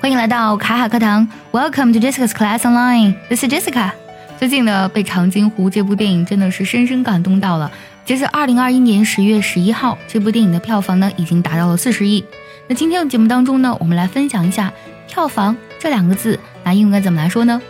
[0.00, 3.14] 欢迎来到卡卡课堂，Welcome to Jessica's Class Online。
[3.28, 3.90] This is Jessica。
[4.38, 7.70] 最近呢，被《长津湖》这部电影真的是深深感动到了。
[8.06, 12.24] 截至二零二一年十月十一号，这部电影的票房呢已经达到了四十亿。
[12.66, 14.72] 那今天的节目当中呢，我们来分享一下
[15.06, 17.60] 票房这两个字，那英文该怎么来说呢？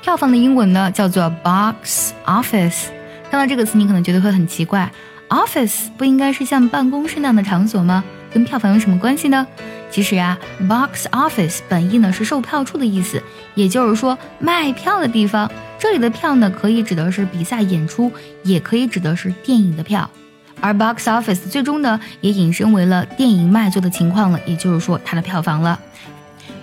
[0.00, 2.84] 票房的英文呢叫做 box office。
[3.32, 4.88] 看到这个词，你可能觉得会很奇怪
[5.28, 8.04] ，office 不应该是像办公室那样的场所吗？
[8.32, 9.44] 跟票房有什么关系呢？
[9.90, 13.22] 其实啊，box office 本意呢是售票处的意思，
[13.54, 15.50] 也就是说卖票的地方。
[15.78, 18.12] 这里的票呢，可以指的是比赛演出，
[18.42, 20.08] 也可以指的是电影的票。
[20.60, 25.78] 而 box office 最终呢，也引申为了电影卖座的情况了，也就是说它的票房了。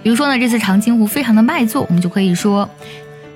[0.03, 2.69] 比如说呢，这次长津湖非常的卖座，我们就可以说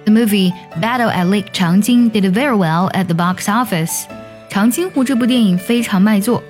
[0.06, 4.04] ，The movie Battle at Lake Changjin did very well at the box office。
[4.50, 6.44] 长津湖这部电影非常卖座。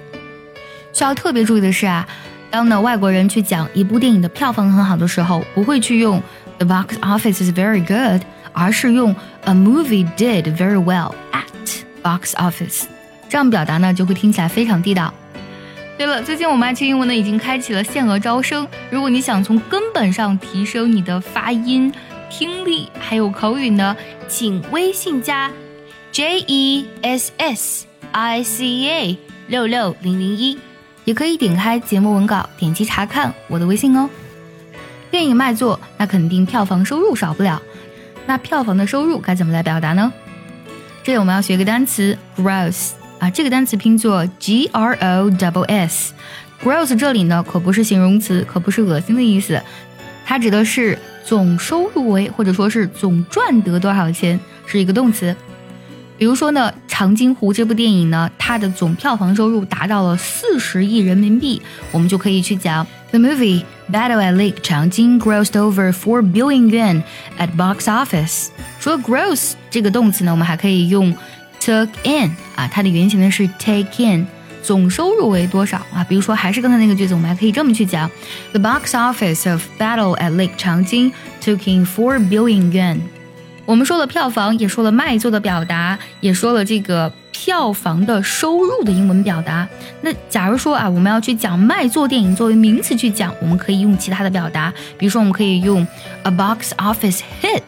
[0.91, 2.05] 需要特别注意的是啊。
[2.51, 6.21] 当呢外国人去讲一部电影的票房很好的时候，不会去用
[6.57, 8.21] the box office is very good，
[8.53, 12.83] 而是用 a movie did very well at box office，
[13.29, 15.13] 这样表达呢就会听起来非常地道。
[15.97, 21.93] 对了，最近我们爱趣英文呢已经开启了限额招生，如果你想从根本上提升你的发音、
[22.29, 23.95] 听力还有口语呢，
[24.27, 25.51] 请微信加
[26.11, 30.57] J E S S I C A 六六零零一。
[31.09, 34.07] 也可以点开节目文稿，点击查看我的微信哦。
[35.09, 37.59] 电影卖座，那肯定票房收入少不了。
[38.27, 40.13] 那票房的收入该怎么来表达呢？
[41.01, 46.13] 这里我们要学个单词 gross 啊，这个单词拼作 g r o w s。
[46.63, 49.59] gross 这里呢可不是形容词，可不是恶心的意思，
[50.27, 55.35] 它指的是总收入为或者说是总赚得多少钱，是一个动词。
[56.19, 67.02] 比如说呢，《长津湖》这部电影呢，它的总票房收入达到了四十亿人民币，我们就可以去讲 The movie Battle at Lake Changjin grossed over four billion yuan
[67.38, 68.48] at box office。
[68.80, 71.14] 除了 gross 这个动词呢，我们还可以用
[71.60, 74.26] took in 啊，它的原型呢是 take in，
[74.62, 76.04] 总收入为多少啊？
[76.08, 78.10] 比如说还是刚才那个句子，我们还可以这么去讲：
[78.52, 81.12] The box office of Battle at Lake Changjin
[81.42, 82.98] took in four billion yuan。
[83.69, 89.67] 我们说了票房，也说了卖座的表达，也说了这个票房的收入的英文表达。
[90.01, 95.85] 那假如说啊，我们要去讲卖座电影作为名词去讲，我们可以用其他的表达，比如说我们可以用
[96.23, 97.61] a box office hit。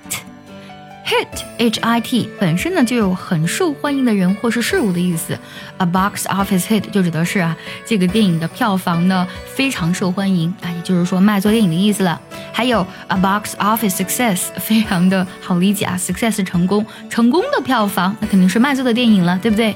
[1.06, 1.28] hit
[1.60, 5.38] h i t 本身呢就有很受欢迎的人或是事物的意思
[5.78, 12.20] ，a box office hit 就指的是啊这个电影的票房呢非常受欢迎啊，也就是说卖座电影的意思了。
[12.52, 19.76] 还有 a box office success 非常的好理解啊，success 成功，成功的票房那肯定是卖座的电影了，对不对？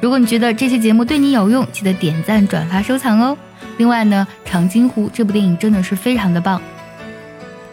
[0.00, 3.36] 如果你觉得这期节目对你有用，记得点赞、转发、收藏哦。
[3.76, 6.60] 另外呢，《长津湖》这部电影真的是非常的棒。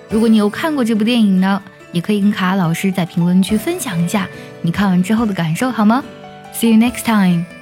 [0.10, 1.62] 如果你有看过这部电影呢？
[1.92, 4.28] 也可以跟卡老师在评论区分享一下
[4.62, 6.04] 你看完之后的感受，好吗
[6.54, 7.55] ？See you next time.